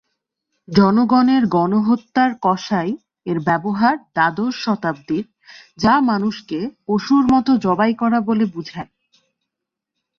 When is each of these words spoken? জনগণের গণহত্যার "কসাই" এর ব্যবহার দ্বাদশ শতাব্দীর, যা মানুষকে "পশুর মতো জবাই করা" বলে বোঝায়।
জনগণের 0.67 1.43
গণহত্যার 1.47 2.31
"কসাই" 2.43 2.89
এর 3.25 3.37
ব্যবহার 3.39 3.95
দ্বাদশ 4.13 4.53
শতাব্দীর, 4.63 5.25
যা 5.77 5.93
মানুষকে 6.01 6.59
"পশুর 6.85 7.23
মতো 7.33 7.51
জবাই 7.57 7.93
করা" 7.93 8.19
বলে 8.21 8.45
বোঝায়। 8.53 8.91